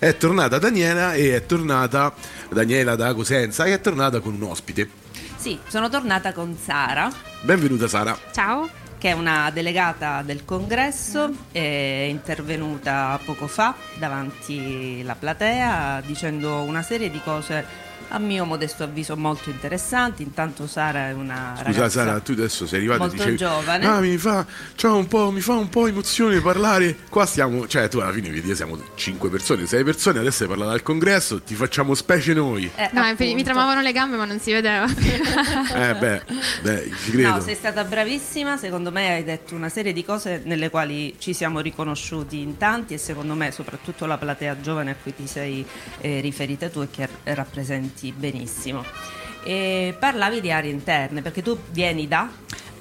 È 0.00 0.16
tornata 0.16 0.60
Daniela 0.60 1.14
e 1.14 1.34
è 1.34 1.44
tornata 1.44 2.14
Daniela 2.50 2.94
da 2.94 3.12
Cosenza 3.14 3.64
e 3.64 3.72
è 3.72 3.80
tornata 3.80 4.20
con 4.20 4.32
un 4.32 4.44
ospite. 4.44 4.88
Sì, 5.34 5.58
sono 5.66 5.88
tornata 5.88 6.32
con 6.32 6.56
Sara. 6.56 7.10
Benvenuta 7.40 7.88
Sara. 7.88 8.16
Ciao. 8.30 8.70
Che 8.96 9.08
è 9.08 9.12
una 9.12 9.50
delegata 9.50 10.22
del 10.22 10.44
congresso, 10.44 11.32
è 11.50 12.06
intervenuta 12.08 13.18
poco 13.24 13.48
fa 13.48 13.74
davanti 13.96 15.00
alla 15.02 15.16
platea 15.16 16.00
dicendo 16.06 16.62
una 16.62 16.82
serie 16.82 17.10
di 17.10 17.20
cose 17.22 17.64
a 18.08 18.18
mio 18.18 18.44
modesto 18.44 18.82
avviso 18.84 19.16
molto 19.16 19.50
interessanti. 19.50 20.22
Intanto 20.22 20.66
Sara 20.66 21.08
è 21.08 21.12
una 21.12 21.52
Scusa 21.56 21.62
ragazza 21.64 21.88
Sara, 22.04 22.20
tu 22.20 22.32
adesso 22.32 22.66
sei 22.66 22.78
arrivata 22.78 23.00
molto 23.00 23.16
dicevi 23.16 23.36
giovane. 23.36 23.86
Ah, 23.86 24.00
mi 24.00 24.16
fa, 24.16 24.46
c'ho 24.76 24.96
un 24.96 25.06
po', 25.06 25.30
mi 25.30 25.40
fa 25.40 25.54
un 25.54 25.68
po' 25.68 25.86
emozione 25.86 26.40
parlare. 26.40 26.96
Qua 27.08 27.26
stiamo, 27.26 27.66
cioè 27.66 27.88
tu 27.88 27.98
alla 27.98 28.12
fine 28.12 28.30
vedi, 28.30 28.54
siamo 28.54 28.78
5 28.94 29.28
persone, 29.30 29.66
6 29.66 29.84
persone, 29.84 30.18
adesso 30.18 30.42
hai 30.44 30.48
parlato 30.48 30.70
al 30.72 30.82
congresso, 30.82 31.40
ti 31.42 31.54
facciamo 31.54 31.94
specie 31.94 32.32
noi. 32.34 32.70
Eh, 32.74 32.90
No, 32.92 33.02
appunto. 33.02 33.34
mi 33.34 33.42
tremavano 33.42 33.80
le 33.80 33.92
gambe 33.92 34.16
ma 34.16 34.24
non 34.24 34.38
si 34.40 34.52
vedeva. 34.52 34.86
Eh 35.78 35.94
beh, 35.94 36.22
beh, 36.62 36.90
ci 37.04 37.10
credo. 37.12 37.28
No, 37.28 37.40
sei 37.40 37.54
stata 37.54 37.84
bravissima, 37.84 38.56
secondo 38.56 38.90
me 38.90 39.14
hai 39.14 39.24
detto 39.24 39.54
una 39.54 39.68
serie 39.68 39.92
di 39.92 40.04
cose 40.04 40.42
nelle 40.44 40.70
quali 40.70 41.14
ci 41.18 41.32
siamo 41.32 41.60
riconosciuti 41.60 42.40
in 42.40 42.56
tanti 42.56 42.94
e 42.94 42.98
secondo 42.98 43.34
me 43.34 43.50
soprattutto 43.52 44.06
la 44.06 44.16
platea 44.18 44.60
giovane 44.60 44.90
a 44.92 44.96
cui 45.00 45.14
ti 45.14 45.26
sei 45.26 45.64
eh, 46.00 46.20
riferita 46.20 46.68
tu 46.68 46.80
e 46.80 46.88
che 46.90 47.08
rappresenti 47.24 47.97
benissimo. 48.16 48.84
E 49.42 49.94
parlavi 49.98 50.40
di 50.40 50.50
aree 50.50 50.70
interne 50.70 51.22
perché 51.22 51.42
tu 51.42 51.58
vieni 51.70 52.06
da 52.08 52.28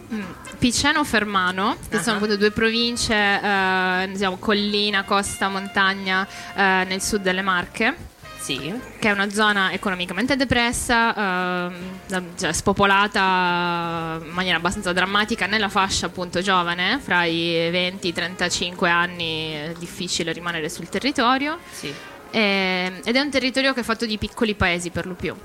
Mm, 0.10 0.22
Piceno 0.58 1.04
Fermano, 1.04 1.76
che 1.90 1.98
Ah. 1.98 2.02
sono 2.02 2.16
appunto 2.16 2.38
due 2.38 2.52
province, 2.52 3.14
eh, 3.14 4.08
diciamo 4.10 4.38
collina, 4.38 5.04
costa, 5.04 5.50
montagna 5.50 6.26
eh, 6.56 6.86
nel 6.88 7.02
sud 7.02 7.22
delle 7.22 7.42
Marche. 7.42 7.94
sì, 8.40 8.74
Che 9.00 9.10
è 9.10 9.12
una 9.12 9.30
zona 9.30 9.74
economicamente 9.74 10.38
depressa, 10.38 11.68
ehm, 11.68 12.38
cioè, 12.38 12.54
spopolata 12.54 14.20
in 14.24 14.32
maniera 14.32 14.56
abbastanza 14.58 14.94
drammatica 14.94 15.46
nella 15.46 15.68
fascia 15.68 16.06
appunto 16.06 16.42
giovane, 16.42 17.00
fra 17.04 17.26
i 17.26 17.70
20 17.70 18.08
e 18.08 18.10
i 18.12 18.14
35 18.14 18.90
anni 18.90 19.52
è 19.52 19.74
difficile 19.78 20.32
rimanere 20.32 20.70
sul 20.70 20.88
territorio. 20.88 21.58
sì. 21.72 21.94
E- 22.32 23.02
ed 23.04 23.16
è 23.16 23.20
un 23.20 23.30
territorio 23.30 23.74
che 23.74 23.82
è 23.82 23.84
fatto 23.84 24.06
di 24.06 24.18
piccoli 24.18 24.56
paesi 24.56 24.90
per 24.90 25.06
lo 25.06 25.14
più, 25.14 25.36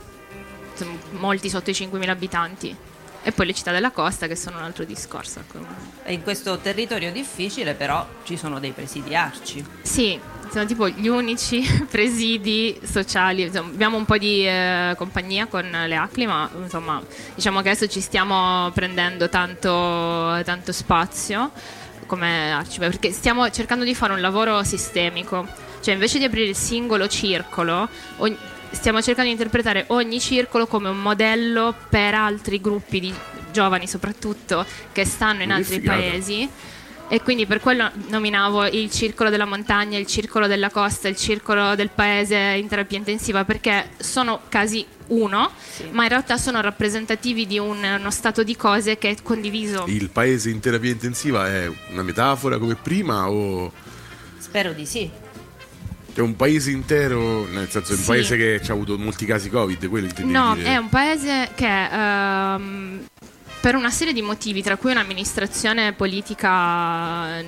molti 1.13 1.49
sotto 1.49 1.71
i 1.71 1.75
5.000 1.75 2.09
abitanti. 2.09 2.77
E 3.25 3.31
poi 3.31 3.47
le 3.47 3.55
città 3.55 3.71
della 3.71 3.93
costa 3.93 4.27
che 4.27 4.35
sono 4.35 4.59
un 4.59 4.65
altro 4.65 4.85
discorso. 4.85 5.39
ecco. 5.39 5.65
E 6.03 6.13
in 6.13 6.23
questo 6.23 6.59
territorio 6.59 7.13
difficile 7.13 7.75
però 7.75 8.05
ci 8.25 8.37
sono 8.37 8.59
dei 8.59 8.73
presidi 8.73 9.15
arci. 9.15 9.65
Sì, 9.83 10.19
sono 10.51 10.67
tipo 10.67 10.89
gli 10.89 11.07
unici 11.07 11.63
presidi 11.89 12.81
sociali. 12.83 13.43
Insomma, 13.43 13.69
abbiamo 13.69 13.97
un 13.97 14.05
po' 14.05 14.19
di 14.19 14.45
eh, 14.45 14.95
compagnia 14.97 15.47
con 15.47 15.65
le 15.71 15.95
ACLI, 15.95 16.27
ma 16.27 16.51
insomma, 16.61 17.01
diciamo 17.35 17.63
che 17.63 17.71
adesso 17.71 17.87
ci 17.87 18.01
stiamo 18.01 18.71
prendendo 18.73 19.29
tanto, 19.29 20.43
tanto 20.45 20.73
spazio 20.73 21.53
come 22.07 22.53
Arcibe, 22.53 22.89
perché 22.89 23.13
stiamo 23.13 23.49
cercando 23.51 23.85
di 23.85 23.95
fare 23.95 24.13
un 24.13 24.21
lavoro 24.21 24.65
sistemico. 24.65 25.47
Cioè, 25.83 25.95
invece 25.95 26.19
di 26.19 26.25
aprire 26.25 26.47
il 26.49 26.55
singolo 26.57 27.09
circolo, 27.09 27.89
ogni- 28.19 28.37
stiamo 28.71 29.03
cercando 29.03 29.29
di 29.31 29.37
interpretare 29.37 29.85
ogni 29.89 30.21
circolo 30.21 30.67
come 30.69 30.89
un 30.89 31.01
modello 31.03 31.75
per 31.89 32.15
altri 32.15 32.61
gruppi 32.61 33.01
di 33.01 33.13
giovani, 33.51 33.89
soprattutto 33.89 34.65
che 34.93 35.05
stanno 35.05 35.43
in 35.43 35.49
Che 35.49 35.55
altri 35.55 35.75
figata. 35.81 35.99
paesi. 35.99 36.49
E 37.09 37.21
quindi 37.21 37.45
per 37.47 37.61
quello 37.61 37.91
nominavo 38.09 38.65
il 38.69 38.91
circolo 38.91 39.29
della 39.29 39.45
montagna, 39.45 39.99
il 39.99 40.07
circolo 40.07 40.47
della 40.47 40.71
costa, 40.71 41.09
il 41.09 41.17
circolo 41.17 41.75
del 41.75 41.91
paese 41.91 42.37
in 42.39 42.69
terapia 42.69 42.97
intensiva, 42.97 43.45
perché 43.45 43.91
sono 43.99 44.41
casi 44.49 44.87
uno, 45.09 45.51
ma 45.91 46.05
in 46.05 46.09
realtà 46.09 46.39
sono 46.39 46.61
rappresentativi 46.63 47.47
di 47.47 47.59
un- 47.59 47.97
uno 47.99 48.11
stato 48.11 48.43
di 48.43 48.57
cose 48.57 48.97
che 48.97 49.11
è 49.11 49.17
condiviso. 49.23 49.85
Il 49.89 50.09
paese 50.09 50.49
in 50.49 50.61
terapia 50.61 50.91
intensiva 50.93 51.47
è 51.49 51.71
una 51.91 52.03
metafora 52.03 52.57
come 52.57 52.77
prima 52.77 53.29
o 53.29 53.71
Spero 54.39 54.73
di 54.73 54.87
sì. 54.87 55.11
È 56.15 56.21
un 56.21 56.37
paese 56.37 56.71
intero, 56.71 57.47
nel 57.47 57.69
senso 57.71 57.93
è 57.93 57.97
un 57.97 58.03
Sì. 58.03 58.07
paese 58.09 58.37
che 58.37 58.61
ha 58.69 58.73
avuto 58.73 58.99
molti 58.99 59.25
casi 59.27 59.49
Covid, 59.49 59.89
quello 59.89 60.07
intendevi 60.07 60.37
No, 60.39 60.55
dire? 60.55 60.69
è 60.69 60.77
un 60.77 60.89
paese 60.89 61.51
che 61.55 61.85
ehm, 61.91 63.05
per 63.61 63.75
una 63.77 63.91
serie 63.91 64.13
di 64.13 64.23
motivi, 64.23 64.63
tra 64.63 64.77
cui 64.77 64.91
un'amministrazione 64.91 65.93
politica 65.93 67.41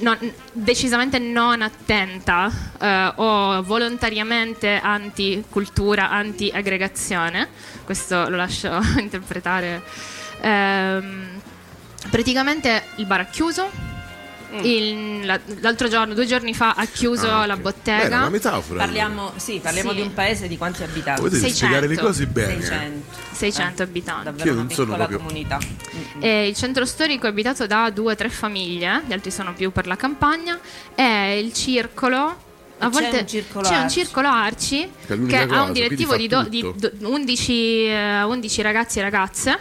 non- 0.00 0.32
decisamente 0.52 1.18
non 1.18 1.62
attenta 1.62 2.50
eh, 2.80 3.12
o 3.16 3.62
volontariamente 3.62 4.78
anti-cultura, 4.82 6.10
anti-aggregazione, 6.10 7.48
questo 7.84 8.28
lo 8.28 8.36
lascio 8.36 8.78
interpretare. 8.98 9.82
Ehm, 10.40 11.40
praticamente 12.10 12.82
il 12.96 13.06
bar 13.06 13.20
ha 13.20 13.24
chiuso. 13.26 13.92
Il- 14.62 15.24
la- 15.26 15.40
l'altro 15.60 15.88
giorno, 15.88 16.14
due 16.14 16.26
giorni 16.26 16.54
fa, 16.54 16.74
ha 16.74 16.84
chiuso 16.86 17.30
Ah, 17.30 17.46
la 17.46 17.54
ok. 17.54 17.60
bottega. 17.60 18.08
Beh, 18.08 18.14
una 18.14 18.28
metafora. 18.30 18.78
Parliamo, 18.80 19.32
sì, 19.36 19.58
parliamo 19.62 19.90
Sì. 19.90 19.96
di 19.96 20.02
un 20.02 20.14
paese 20.14 20.48
di 20.48 20.56
quanti 20.56 20.82
abitanti? 20.82 21.20
Potete 21.22 21.40
600. 21.40 21.56
spiegare 21.66 21.86
le 21.86 21.96
cose 22.00 22.26
bene. 22.26 22.60
600. 22.60 23.16
600 23.32 23.82
Eh, 23.82 23.84
abitanti. 23.84 24.24
Davvero 24.24 24.44
Io 24.46 24.52
una 24.52 24.60
non 24.62 24.70
sono 24.70 24.86
piccola 24.88 25.06
proprio- 25.06 25.26
comunità. 25.28 25.58
E 26.20 26.48
il 26.48 26.54
centro 26.54 26.84
storico 26.84 27.26
è 27.26 27.30
abitato 27.30 27.66
da 27.66 27.90
due 27.90 28.12
o 28.12 28.16
tre 28.16 28.28
famiglie, 28.28 29.02
gli 29.06 29.12
altri 29.12 29.30
sono 29.30 29.52
più 29.54 29.72
per 29.72 29.86
la 29.86 29.96
campagna. 29.96 30.58
E 30.94 31.38
il 31.40 31.52
circolo. 31.52 32.42
A 32.78 32.90
c'è 32.90 33.00
volte 33.00 33.18
un 33.20 33.26
circolo 33.28 33.68
c'è 33.68 33.76
un 33.76 33.82
Arci. 33.84 33.98
circolo 34.00 34.28
Arci 34.28 34.76
Che 34.80 34.88
è 35.04 35.06
che, 35.06 35.14
l'unica 35.14 35.42
ha 35.42 35.46
cosa, 35.46 35.62
un 35.62 35.72
direttivo 35.72 36.16
di, 36.16 36.26
do- 36.26 36.42
di 36.42 36.60
do- 36.76 36.90
11, 37.02 37.84
eh, 37.86 38.22
11 38.24 38.62
ragazzi 38.62 38.98
e 38.98 39.02
ragazze 39.02 39.58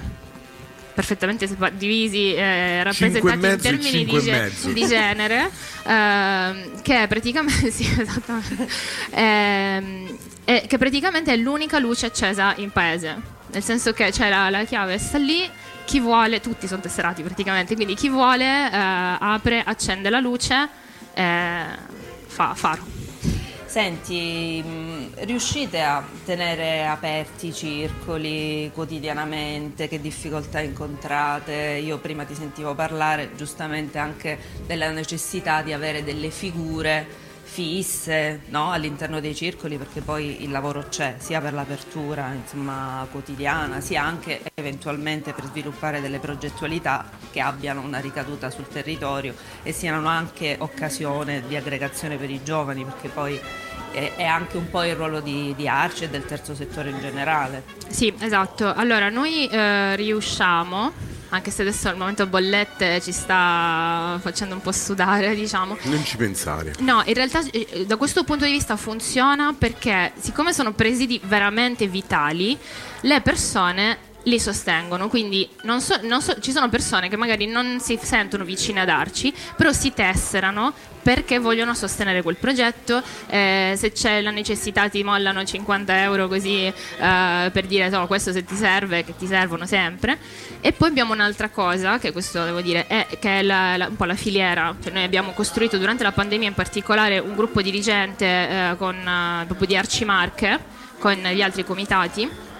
perfettamente 0.94 1.48
divisi, 1.74 2.34
eh, 2.34 2.40
e 2.80 2.84
rappresentati 2.84 3.34
in 3.34 3.40
mezzo 3.40 3.68
e 3.68 3.72
termini 3.72 4.06
di, 4.06 4.20
ge- 4.22 4.52
di 4.74 4.86
genere, 4.88 5.50
ehm, 5.86 6.82
che 6.82 7.04
è 7.04 7.08
praticamente, 7.08 7.70
sì, 7.72 7.84
esattamente, 8.00 8.68
Ehm, 9.12 10.18
è- 10.44 10.66
che 10.68 10.78
praticamente 10.78 11.34
è 11.34 11.38
l'unica 11.38 11.80
luce 11.80 12.06
accesa 12.08 12.54
in 12.58 12.72
paese, 12.72 13.16
nel 13.52 13.64
senso 13.64 13.94
che 13.94 14.10
c'è 14.12 14.30
la, 14.30 14.50
la 14.50 14.64
chiave 14.66 14.98
sta 14.98 15.18
lì, 15.18 15.50
chi 15.86 16.00
vuole, 16.00 16.40
tutti 16.40 16.68
sono 16.68 16.82
tesserati 16.82 17.22
praticamente, 17.24 17.76
quindi 17.76 17.96
chi 17.96 18.10
vuole 18.10 18.46
eh, 18.46 18.70
apre, 18.72 19.62
accende 19.66 20.10
la 20.10 20.20
luce, 20.20 20.68
eh, 21.14 21.64
fa 22.28 22.54
faro. 22.56 22.86
Senti, 23.66 24.62
mh, 24.66 24.93
riuscite 25.22 25.82
a 25.82 26.04
tenere 26.26 26.86
aperti 26.86 27.48
i 27.48 27.54
circoli 27.54 28.72
quotidianamente? 28.74 29.88
Che 29.88 30.02
difficoltà 30.02 30.60
incontrate? 30.60 31.82
Io 31.84 31.98
prima 32.00 32.24
ti 32.24 32.36
sentivo 32.36 32.76
parlare 32.76 33.32
giustamente 33.36 33.98
anche 33.98 34.38
della 34.66 34.90
necessità 34.92 35.62
di 35.62 35.74
avere 35.74 36.04
delle 36.04 36.30
figure 36.30 37.22
fisse 37.54 38.42
no? 38.48 38.72
all'interno 38.72 39.20
dei 39.20 39.36
circoli 39.36 39.78
perché 39.78 40.02
poi 40.02 40.44
il 40.44 40.50
lavoro 40.50 40.86
c'è 40.90 41.18
sia 41.20 41.40
per 41.40 41.54
l'apertura 41.54 42.34
insomma, 42.34 43.06
quotidiana 43.12 43.80
sia 43.80 44.02
anche 44.02 44.42
eventualmente 44.56 45.34
per 45.34 45.46
sviluppare 45.46 46.02
delle 46.02 46.18
progettualità 46.18 47.08
che 47.30 47.42
abbiano 47.42 47.82
una 47.82 48.00
ricaduta 48.00 48.50
sul 48.50 48.68
territorio 48.68 49.36
e 49.62 49.72
siano 49.72 50.08
anche 50.08 50.56
occasione 50.58 51.44
di 51.48 51.56
aggregazione 51.56 52.18
per 52.18 52.32
i 52.32 52.42
giovani 52.44 52.86
perché 52.86 53.10
poi 53.10 53.40
è, 53.94 54.24
anche 54.24 54.58
un 54.58 54.70
po' 54.70 54.84
il 54.84 54.96
ruolo 54.96 55.20
di, 55.22 55.54
di 55.56 55.68
Arci 55.68 56.06
e 56.06 56.10
del 56.10 56.26
terzo 56.26 56.56
settore 56.56 56.90
in 56.90 57.00
generale. 57.00 57.64
Sì, 57.88 58.14
esatto. 58.20 58.74
Allora, 58.74 59.10
noi 59.10 59.48
eh, 59.48 59.96
riusciamo, 59.96 60.92
anche 61.30 61.52
se 61.52 61.62
adesso 61.62 61.90
al 61.90 61.98
momento 61.98 62.26
bollette 62.26 63.00
ci 63.02 63.12
sta 63.12 64.18
facendo 64.22 64.56
un 64.56 64.62
po' 64.62 64.72
sudare, 64.72 65.34
diciamo. 65.36 65.78
Non 65.84 66.04
ci 66.04 66.18
pensare. 66.18 66.74
No, 66.80 67.02
in 67.06 67.14
realtà 67.14 67.42
eh, 67.52 67.86
da 67.86 67.98
questo 67.98 68.24
punto 68.24 68.46
di 68.46 68.52
vista 68.52 68.76
funziona 68.76 69.56
perché 69.58 70.12
siccome 70.20 70.54
sono 70.54 70.74
presidi 70.74 71.22
veramente 71.24 71.88
vitali, 71.88 72.58
le 73.02 73.22
persone 73.22 74.12
li 74.24 74.40
sostengono, 74.40 75.10
quindi 75.10 75.48
non 75.64 75.82
so- 75.82 76.00
non 76.04 76.22
so- 76.22 76.40
ci 76.40 76.52
sono 76.52 76.70
persone 76.70 77.10
che 77.10 77.18
magari 77.18 77.46
non 77.46 77.80
si 77.82 78.00
sentono 78.02 78.44
vicine 78.44 78.82
ad 78.82 78.90
Arci, 78.90 79.34
però 79.58 79.72
si 79.74 79.94
tesserano 79.94 80.74
perché 81.04 81.38
vogliono 81.40 81.74
sostenere 81.74 82.22
quel 82.22 82.38
progetto, 82.38 83.04
eh, 83.28 83.74
se 83.78 83.92
c'è 83.92 84.22
la 84.22 84.32
necessità 84.32 84.88
ti 84.88 85.04
mollano 85.04 85.44
50 85.44 86.02
euro 86.02 86.30
così 86.30 86.64
eh, 86.66 86.74
per 87.52 87.66
dire 87.68 87.90
no, 87.90 88.08
questo 88.08 88.32
se 88.32 88.46
ti 88.46 88.56
serve, 88.56 89.04
che 89.04 89.14
ti 89.18 89.28
servono 89.28 89.66
sempre. 89.66 90.18
E 90.62 90.72
poi 90.72 90.88
abbiamo 90.88 91.12
un'altra 91.12 91.50
cosa, 91.50 92.00
che 92.00 92.14
questo 92.14 92.46
devo 92.46 92.62
dire, 92.62 92.88
è, 92.88 93.06
che 93.20 93.40
è 93.40 93.42
la- 93.42 93.76
la- 93.76 93.88
un 93.88 93.98
po' 93.98 94.06
la 94.06 94.16
filiera, 94.16 94.74
cioè 94.82 94.94
noi 94.94 95.04
abbiamo 95.04 95.32
costruito 95.32 95.78
durante 95.78 96.04
la 96.04 96.14
pandemia 96.14 96.48
in 96.48 96.54
particolare 96.54 97.20
un 97.20 97.36
gruppo 97.36 97.62
dirigente 97.62 98.26
eh, 98.26 98.76
con, 98.78 98.96
eh, 98.96 99.46
proprio 99.46 99.68
di 99.68 99.76
Arcimarche, 99.76 100.58
con 101.00 101.16
gli 101.16 101.42
altri 101.42 101.66
comitati 101.66 102.52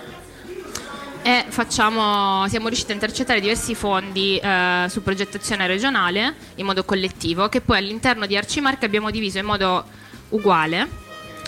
e 1.24 1.46
facciamo, 1.48 2.46
siamo 2.50 2.68
riusciti 2.68 2.92
a 2.92 2.96
intercettare 2.96 3.40
diversi 3.40 3.76
fondi 3.76 4.38
eh, 4.38 4.88
su 4.90 5.02
progettazione 5.02 5.66
regionale 5.68 6.36
in 6.56 6.66
modo 6.66 6.84
collettivo 6.84 7.48
che 7.48 7.62
poi 7.62 7.78
all'interno 7.78 8.26
di 8.26 8.36
Arcimarca 8.36 8.86
abbiamo 8.86 9.10
diviso 9.10 9.38
in 9.40 9.46
modo 9.46 9.86
uguale 10.30 11.02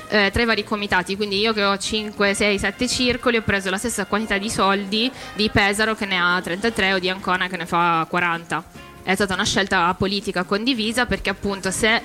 eh, 0.08 0.30
tra 0.32 0.42
i 0.42 0.46
vari 0.46 0.64
comitati. 0.64 1.18
Quindi 1.18 1.40
io 1.40 1.52
che 1.52 1.64
ho 1.64 1.78
5, 1.78 2.34
6, 2.34 2.58
7 2.58 2.88
circoli 2.88 3.38
ho 3.38 3.42
preso 3.42 3.70
la 3.70 3.78
stessa 3.78 4.06
quantità 4.06 4.38
di 4.38 4.50
soldi 4.50 5.12
di 5.34 5.50
Pesaro 5.50 5.94
che 5.94 6.06
ne 6.06 6.18
ha 6.18 6.40
33 6.42 6.94
o 6.94 7.00
di 7.00 7.10
Ancona 7.10 7.48
che 7.48 7.58
ne 7.58 7.66
fa 7.66 8.06
40. 8.10 8.64
È 9.04 9.14
stata 9.14 9.34
una 9.34 9.46
scelta 9.46 9.94
politica 9.94 10.44
condivisa 10.44 11.06
perché 11.06 11.30
appunto 11.30 11.70
se 11.70 12.02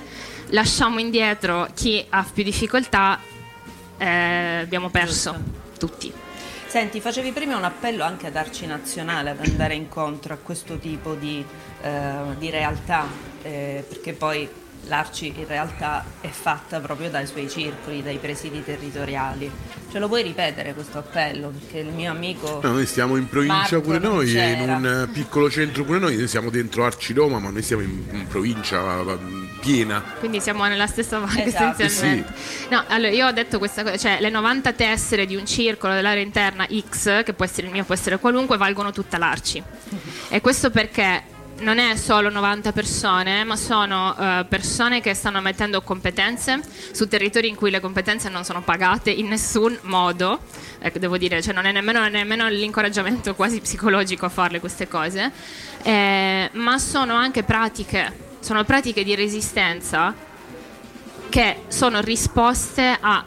lasciamo 0.47 0.99
indietro 0.99 1.69
chi 1.73 2.05
ha 2.09 2.25
più 2.31 2.43
difficoltà 2.43 3.17
eh, 3.97 4.59
abbiamo 4.61 4.89
perso 4.89 5.35
tutti. 5.79 6.29
Senti, 6.71 7.01
facevi 7.01 7.33
prima 7.33 7.57
un 7.57 7.65
appello 7.65 8.01
anche 8.01 8.27
ad 8.27 8.37
Arci 8.37 8.65
Nazionale 8.65 9.31
ad 9.31 9.39
andare 9.45 9.73
incontro 9.73 10.33
a 10.33 10.37
questo 10.37 10.77
tipo 10.77 11.15
di, 11.15 11.45
eh, 11.81 12.13
di 12.37 12.49
realtà, 12.49 13.05
eh, 13.41 13.83
perché 13.85 14.13
poi 14.13 14.49
l'Arci 14.87 15.33
in 15.35 15.47
realtà 15.47 16.03
è 16.21 16.27
fatta 16.27 16.79
proprio 16.79 17.09
dai 17.09 17.27
suoi 17.27 17.49
circoli, 17.49 18.01
dai 18.03 18.17
presidi 18.17 18.63
territoriali. 18.63 19.49
Ce 19.91 19.99
lo 19.99 20.07
puoi 20.07 20.23
ripetere 20.23 20.73
questo 20.73 20.99
appello? 20.99 21.49
Perché 21.49 21.79
il 21.79 21.93
mio 21.93 22.11
amico. 22.11 22.59
No, 22.63 22.71
noi 22.71 22.85
stiamo 22.85 23.17
in 23.17 23.27
provincia 23.27 23.55
Marco 23.55 23.81
pure 23.81 23.99
noi, 23.99 24.31
c'era. 24.31 24.61
in 24.63 24.69
un 24.69 25.09
piccolo 25.11 25.49
centro 25.49 25.83
pure 25.83 25.99
noi, 25.99 26.15
noi 26.15 26.27
siamo 26.27 26.49
dentro 26.49 26.85
Arci 26.85 27.13
Roma, 27.13 27.39
ma 27.39 27.49
noi 27.49 27.61
siamo 27.61 27.81
in, 27.81 28.01
in 28.11 28.27
provincia 28.27 28.79
piena. 29.59 30.01
Quindi 30.19 30.39
siamo 30.39 30.65
nella 30.65 30.87
stessa 30.87 31.19
barca 31.19 31.43
Esatto. 31.43 31.83
essenzialmente. 31.83 32.33
No, 32.69 32.83
allora 32.87 33.11
io 33.11 33.27
ho 33.27 33.31
detto 33.31 33.57
questa 33.57 33.83
cosa, 33.83 33.97
cioè 33.97 34.19
le 34.19 34.29
90 34.29 34.73
tessere 34.73 35.25
di 35.25 35.35
un 35.35 35.45
circolo 35.45 35.93
dell'area 35.93 36.23
interna 36.23 36.65
X, 36.89 37.23
che 37.23 37.33
può 37.33 37.45
essere 37.45 37.67
il 37.67 37.73
mio, 37.73 37.83
può 37.83 37.93
essere 37.93 38.17
qualunque, 38.17 38.57
valgono 38.57 38.91
tutta 38.91 39.17
l'Arci. 39.17 39.61
E 40.29 40.41
questo 40.41 40.69
perché 40.71 41.23
non 41.61 41.77
è 41.77 41.95
solo 41.95 42.29
90 42.29 42.71
persone, 42.71 43.43
ma 43.43 43.55
sono 43.55 44.15
eh, 44.17 44.45
persone 44.47 44.99
che 44.99 45.13
stanno 45.13 45.41
mettendo 45.41 45.81
competenze 45.81 46.59
su 46.91 47.07
territori 47.07 47.47
in 47.47 47.55
cui 47.55 47.69
le 47.69 47.79
competenze 47.79 48.29
non 48.29 48.43
sono 48.43 48.61
pagate 48.61 49.11
in 49.11 49.27
nessun 49.27 49.77
modo. 49.83 50.39
Ecco, 50.79 50.99
devo 50.99 51.17
dire, 51.17 51.41
cioè 51.41 51.53
non 51.53 51.65
è 51.65 51.71
nemmeno, 51.71 52.07
nemmeno 52.07 52.47
l'incoraggiamento 52.49 53.35
quasi 53.35 53.61
psicologico 53.61 54.25
a 54.25 54.29
farle 54.29 54.59
queste 54.59 54.87
cose, 54.87 55.31
eh, 55.83 56.49
ma 56.51 56.79
sono 56.79 57.13
anche 57.13 57.43
pratiche, 57.43 58.11
sono 58.39 58.63
pratiche 58.63 59.03
di 59.03 59.15
resistenza 59.15 60.13
che 61.29 61.63
sono 61.67 62.01
risposte 62.01 62.97
a 62.99 63.23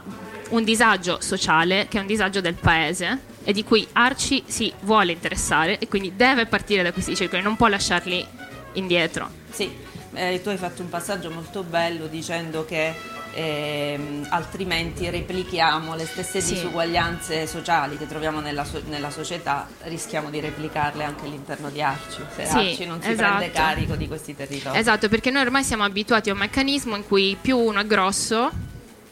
un 0.51 0.65
disagio 0.65 1.19
sociale 1.21 1.87
che 1.89 1.99
è 1.99 2.01
un 2.01 2.07
disagio 2.07 2.41
del 2.41 2.55
paese 2.55 3.33
e 3.45 3.53
di 3.53 3.63
cui 3.65 3.87
Arci 3.93 4.43
si 4.47 4.73
vuole 4.81 5.13
interessare 5.13 5.79
e 5.79 5.87
quindi 5.89 6.17
deve 6.17 6.47
partire 6.47 6.83
da 6.83 6.93
questi 6.93 7.15
circoli, 7.15 7.43
non 7.43 7.57
può 7.57 7.67
lasciarli 7.69 8.27
indietro. 8.75 9.29
Sì, 9.51 9.71
eh, 10.15 10.41
tu 10.43 10.49
hai 10.49 10.57
fatto 10.57 10.83
un 10.83 10.89
passaggio 10.89 11.31
molto 11.31 11.63
bello 11.63 12.07
dicendo 12.07 12.65
che 12.65 12.93
ehm, 13.37 14.27
altrimenti 14.31 15.09
replichiamo 15.11 15.95
le 15.97 16.07
stesse 16.07 16.41
Sì. 16.41 16.55
disuguaglianze 16.55 17.47
sociali 17.47 17.97
che 17.99 18.07
troviamo 18.07 18.41
nella, 18.41 18.65
so- 18.65 18.83
nella 18.87 19.11
società, 19.11 19.67
rischiamo 19.83 20.31
di 20.31 20.41
replicarle 20.41 21.03
anche 21.05 21.25
all'interno 21.25 21.69
di 21.71 21.83
Arci, 21.83 22.21
se 22.35 22.45
Sì, 22.47 22.57
Arci 22.57 22.87
non 22.87 23.03
si 23.03 23.11
esatto. 23.11 23.37
prende 23.37 23.51
carico 23.53 23.97
di 23.97 24.07
questi 24.07 24.37
territori. 24.37 24.79
Esatto, 24.79 25.09
perché 25.09 25.31
noi 25.31 25.43
ormai 25.43 25.65
siamo 25.65 25.83
abituati 25.85 26.31
a 26.31 26.33
un 26.33 26.39
meccanismo 26.39 26.95
in 26.97 27.05
cui 27.07 27.37
più 27.41 27.59
uno 27.59 27.81
è 27.81 27.87
grosso, 27.87 28.51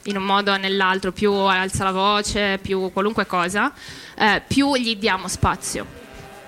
in 0.05 0.17
un 0.17 0.25
modo 0.25 0.53
o 0.53 0.57
nell'altro, 0.57 1.13
più 1.13 1.33
alza 1.33 1.85
la 1.85 1.93
voce, 1.93 2.59
più 2.61 2.91
qualunque 2.93 3.27
cosa, 3.27 3.73
eh, 4.17 4.43
più 4.47 4.75
gli 4.77 4.97
diamo 4.97 5.29
spazio. 5.29 6.01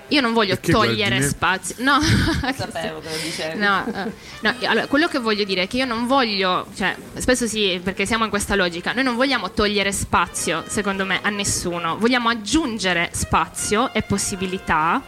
Io 0.09 0.21
non 0.21 0.33
voglio 0.33 0.53
Perché 0.53 0.71
togliere 0.71 1.15
guardi 1.17 1.27
spazio, 1.27 1.75
no, 1.79 1.99
Sapevo 2.53 2.99
che 2.99 3.09
lo 3.09 3.17
dicevi. 3.23 3.57
No, 3.57 3.85
eh, 3.87 4.11
no, 4.41 4.55
allora, 4.65 4.85
quello 4.85 5.07
che 5.07 5.17
voglio 5.17 5.43
dire 5.43 5.63
è 5.63 5.67
che 5.67 5.77
io 5.77 5.85
non 5.85 6.05
voglio, 6.05 6.67
cioè, 6.75 6.95
spesso 7.15 7.47
sì, 7.47 7.79
perché 7.83 8.05
siamo 8.05 8.23
in 8.23 8.29
questa 8.29 8.55
logica, 8.55 8.93
noi 8.93 9.03
non 9.03 9.15
vogliamo 9.15 9.51
togliere 9.51 9.91
spazio, 9.91 10.63
secondo 10.67 11.05
me, 11.05 11.19
a 11.23 11.29
nessuno, 11.29 11.97
vogliamo 11.97 12.29
aggiungere 12.29 13.09
spazio 13.13 13.91
e 13.93 14.03
possibilità 14.03 15.01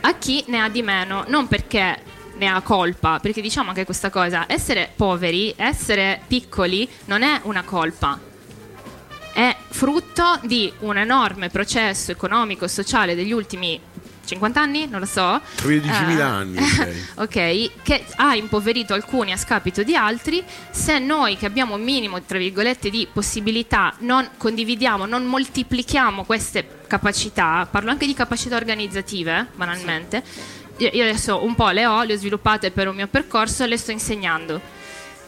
a 0.00 0.14
chi 0.14 0.42
ne 0.46 0.62
ha 0.62 0.68
di 0.70 0.82
meno, 0.82 1.24
non 1.28 1.46
perché 1.46 2.00
ne 2.38 2.46
ha 2.48 2.60
colpa, 2.62 3.18
perché 3.20 3.40
diciamo 3.40 3.68
anche 3.70 3.84
questa 3.84 4.10
cosa, 4.10 4.44
essere 4.48 4.90
poveri, 4.94 5.52
essere 5.56 6.20
piccoli 6.26 6.88
non 7.06 7.22
è 7.22 7.40
una 7.44 7.62
colpa, 7.62 8.18
è 9.32 9.54
frutto 9.68 10.40
di 10.44 10.72
un 10.80 10.96
enorme 10.96 11.48
processo 11.50 12.10
economico 12.10 12.64
e 12.64 12.68
sociale 12.68 13.14
degli 13.14 13.32
ultimi 13.32 13.80
50 14.24 14.60
anni, 14.60 14.86
non 14.86 15.00
lo 15.00 15.06
so. 15.06 15.40
13.000 15.62 16.18
Eh, 16.18 16.20
anni, 16.20 16.58
direi. 16.60 17.06
ok, 17.14 17.82
che 17.82 18.04
ha 18.16 18.34
impoverito 18.34 18.92
alcuni 18.92 19.32
a 19.32 19.38
scapito 19.38 19.82
di 19.82 19.96
altri. 19.96 20.44
Se 20.70 20.98
noi 20.98 21.38
che 21.38 21.46
abbiamo 21.46 21.76
un 21.76 21.82
minimo, 21.82 22.20
tra 22.22 22.36
virgolette, 22.36 22.90
di 22.90 23.08
possibilità, 23.10 23.94
non 24.00 24.28
condividiamo, 24.36 25.06
non 25.06 25.24
moltiplichiamo 25.24 26.24
queste 26.24 26.80
capacità, 26.86 27.66
parlo 27.70 27.90
anche 27.90 28.04
di 28.04 28.12
capacità 28.12 28.56
organizzative, 28.56 29.46
banalmente. 29.54 30.18
Io, 30.18 30.57
io 30.78 31.02
adesso 31.02 31.44
un 31.44 31.54
po' 31.54 31.70
le 31.70 31.86
ho, 31.86 32.02
le 32.02 32.14
ho 32.14 32.16
sviluppate 32.16 32.70
per 32.70 32.88
un 32.88 32.96
mio 32.96 33.08
percorso 33.08 33.64
e 33.64 33.66
le 33.66 33.76
sto 33.76 33.90
insegnando. 33.90 34.60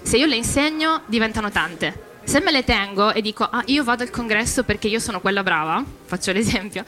Se 0.03 0.17
io 0.17 0.27
le 0.27 0.37
insegno, 0.37 1.03
diventano 1.07 1.51
tante. 1.51 2.09
Se 2.25 2.41
me 2.41 2.51
le 2.51 2.65
tengo 2.65 3.13
e 3.13 3.21
dico, 3.21 3.45
ah, 3.45 3.63
io 3.67 3.83
vado 3.83 4.03
al 4.03 4.11
congresso 4.11 4.63
perché 4.63 4.89
io 4.89 5.01
sono 5.01 5.21
quella 5.21 5.43
brava, 5.43 5.85
faccio 6.05 6.31
l'esempio, 6.33 6.85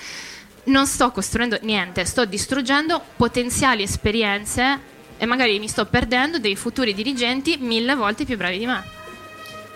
non 0.64 0.86
sto 0.86 1.10
costruendo 1.10 1.58
niente, 1.62 2.04
sto 2.04 2.24
distruggendo 2.24 3.02
potenziali 3.16 3.82
esperienze 3.82 4.90
e 5.18 5.26
magari 5.26 5.58
mi 5.58 5.68
sto 5.68 5.86
perdendo 5.86 6.38
dei 6.38 6.56
futuri 6.56 6.94
dirigenti 6.94 7.56
mille 7.58 7.94
volte 7.94 8.24
più 8.24 8.36
bravi 8.36 8.58
di 8.58 8.66
me. 8.66 9.01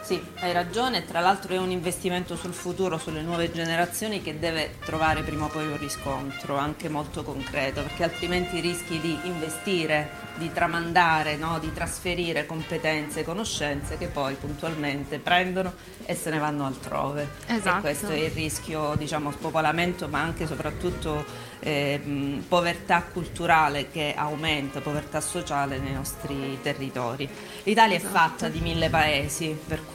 Sì, 0.06 0.24
hai 0.38 0.52
ragione, 0.52 1.04
tra 1.04 1.18
l'altro 1.18 1.52
è 1.52 1.58
un 1.58 1.72
investimento 1.72 2.36
sul 2.36 2.52
futuro, 2.52 2.96
sulle 2.96 3.22
nuove 3.22 3.50
generazioni 3.50 4.22
che 4.22 4.38
deve 4.38 4.76
trovare 4.84 5.22
prima 5.22 5.46
o 5.46 5.48
poi 5.48 5.66
un 5.66 5.76
riscontro, 5.76 6.56
anche 6.56 6.88
molto 6.88 7.24
concreto, 7.24 7.82
perché 7.82 8.04
altrimenti 8.04 8.60
rischi 8.60 9.00
di 9.00 9.18
investire, 9.24 10.08
di 10.36 10.52
tramandare, 10.52 11.34
no? 11.34 11.58
di 11.58 11.72
trasferire 11.72 12.46
competenze, 12.46 13.24
conoscenze 13.24 13.98
che 13.98 14.06
poi 14.06 14.34
puntualmente 14.34 15.18
prendono 15.18 15.72
e 16.04 16.14
se 16.14 16.30
ne 16.30 16.38
vanno 16.38 16.66
altrove. 16.66 17.28
Esatto. 17.48 17.78
E 17.78 17.80
questo 17.80 18.10
è 18.10 18.16
il 18.16 18.30
rischio, 18.30 18.94
diciamo, 18.96 19.32
spopolamento, 19.32 20.06
ma 20.06 20.20
anche 20.20 20.44
e 20.44 20.46
soprattutto 20.46 21.24
eh, 21.58 22.40
povertà 22.46 23.02
culturale 23.02 23.90
che 23.90 24.14
aumenta, 24.16 24.80
povertà 24.80 25.20
sociale 25.20 25.78
nei 25.78 25.94
nostri 25.94 26.58
territori. 26.62 27.28
L'Italia 27.64 27.96
è 27.96 28.00
fatta 28.00 28.48
di 28.48 28.60
mille 28.60 28.88
paesi, 28.88 29.58
per 29.66 29.80
cui 29.84 29.94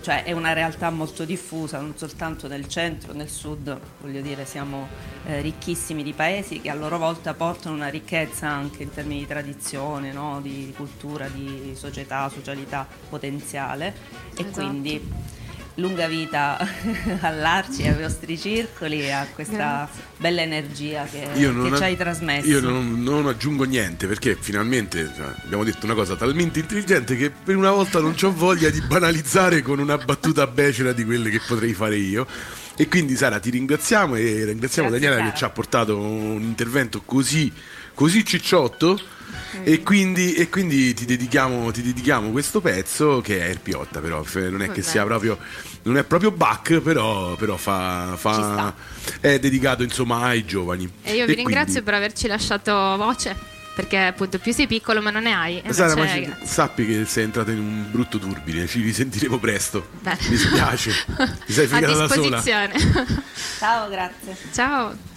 cioè, 0.00 0.24
è 0.24 0.32
una 0.32 0.52
realtà 0.52 0.90
molto 0.90 1.24
diffusa, 1.24 1.80
non 1.80 1.94
soltanto 1.96 2.48
nel 2.48 2.68
centro, 2.68 3.12
nel 3.12 3.28
sud, 3.28 3.78
voglio 4.00 4.20
dire, 4.20 4.44
siamo 4.44 4.88
eh, 5.24 5.40
ricchissimi 5.40 6.02
di 6.02 6.12
paesi 6.12 6.60
che 6.60 6.70
a 6.70 6.74
loro 6.74 6.98
volta 6.98 7.32
portano 7.34 7.74
una 7.74 7.88
ricchezza 7.88 8.48
anche 8.48 8.82
in 8.82 8.90
termini 8.90 9.20
di 9.20 9.26
tradizione, 9.26 10.12
no? 10.12 10.40
di 10.42 10.72
cultura, 10.76 11.28
di 11.28 11.72
società, 11.74 12.28
socialità 12.28 12.86
potenziale 13.08 13.94
e 14.34 14.42
Esatto. 14.42 14.50
quindi 14.50 15.10
lunga 15.76 16.06
vita 16.06 16.58
all'Arci, 17.20 17.86
ai 17.86 17.94
vostri 18.00 18.38
circoli 18.38 19.00
e 19.00 19.10
a 19.10 19.26
questa 19.34 19.56
Grazie. 19.86 20.02
bella 20.18 20.42
energia 20.42 21.04
che, 21.04 21.28
Io 21.34 21.50
non, 21.50 21.70
che 21.70 21.76
ci 21.76 21.82
hai 21.82 21.96
trasmesso. 21.96 22.46
io 22.48 22.60
non, 22.60 23.02
non 23.02 23.26
aggiungo 23.26 23.64
niente 23.64 24.06
perché 24.06 24.36
finalmente 24.38 25.10
cioè, 25.16 25.26
abbiamo 25.44 25.64
detto 25.64 25.86
una 25.86 25.94
cosa 25.94 26.14
talmente 26.14 26.58
intelligente 26.58 27.16
che 27.16 27.30
per 27.30 27.56
una 27.56 27.70
volta 27.70 28.00
non 28.00 28.14
ho 28.20 28.32
voglia 28.34 28.68
di 28.70 28.80
banalizzare 28.82 29.62
con 29.62 29.78
una 29.78 29.96
battuta 29.96 30.46
becera 30.46 30.92
di 30.92 31.04
quelle 31.04 31.30
che 31.30 31.40
potrei 31.46 31.72
fare 31.72 31.96
io. 31.96 32.26
E 32.74 32.88
quindi 32.88 33.16
Sara 33.16 33.38
ti 33.38 33.50
ringraziamo 33.50 34.14
e 34.16 34.44
ringraziamo 34.46 34.88
Grazie, 34.88 35.06
Daniela 35.06 35.16
Sara. 35.16 35.30
che 35.30 35.36
ci 35.38 35.44
ha 35.44 35.50
portato 35.50 35.98
un 35.98 36.40
intervento 36.42 37.02
così, 37.02 37.52
così 37.94 38.24
cicciotto 38.24 38.98
Mm. 39.58 39.62
e 39.64 39.82
quindi, 39.82 40.34
e 40.34 40.48
quindi 40.48 40.94
ti, 40.94 41.04
dedichiamo, 41.04 41.70
ti 41.70 41.82
dedichiamo 41.82 42.30
questo 42.30 42.60
pezzo 42.60 43.20
che 43.20 43.40
è 43.46 43.48
il 43.48 43.60
Piotta 43.60 44.00
però 44.00 44.24
non 44.34 44.62
è 44.62 44.70
che 44.70 44.82
sia 44.82 45.04
proprio 45.04 45.38
non 45.84 45.96
è 45.96 46.04
proprio 46.04 46.30
Bach 46.30 46.78
però, 46.80 47.34
però 47.36 47.56
fa, 47.56 48.14
fa- 48.16 48.74
è 49.20 49.38
dedicato 49.38 49.82
insomma 49.82 50.22
ai 50.22 50.44
giovani 50.44 50.84
E 51.02 51.10
io 51.14 51.26
vi 51.26 51.32
quindi- 51.34 51.34
ringrazio 51.52 51.82
per 51.82 51.94
averci 51.94 52.26
lasciato 52.28 52.72
voce, 52.96 53.34
perché 53.74 53.96
appunto 53.98 54.38
più 54.38 54.52
sei 54.52 54.66
piccolo 54.66 55.00
ma 55.02 55.10
non 55.10 55.22
ne 55.24 55.32
hai. 55.34 55.60
E 55.60 55.72
Sara, 55.72 55.96
ma 55.96 56.06
ci- 56.06 56.32
sappi 56.44 56.86
che 56.86 57.04
sei 57.04 57.24
entrata 57.24 57.50
in 57.50 57.58
un 57.58 57.86
brutto 57.90 58.18
turbine, 58.18 58.66
ci 58.66 58.80
risentiremo 58.80 59.38
presto. 59.38 59.88
Bene. 60.00 60.18
Mi 60.28 60.36
spiace, 60.36 60.92
ti 61.46 61.52
sei 61.52 61.64
A 61.64 61.68
fregata 61.68 61.94
da 61.96 62.08
sola. 62.08 62.40
disposizione. 62.40 63.22
Ciao, 63.58 63.88
grazie. 63.88 64.36
Ciao. 64.52 65.10